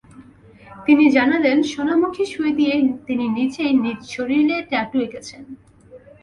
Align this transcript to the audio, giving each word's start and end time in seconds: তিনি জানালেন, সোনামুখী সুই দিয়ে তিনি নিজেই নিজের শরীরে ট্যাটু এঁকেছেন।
তিনি 0.85 1.05
জানালেন, 1.11 1.57
সোনামুখী 1.63 2.25
সুই 2.25 2.51
দিয়ে 2.59 2.75
তিনি 3.07 3.25
নিজেই 3.37 3.73
নিজের 3.83 4.09
শরীরে 4.13 4.57
ট্যাটু 4.69 4.97
এঁকেছেন। 5.05 5.43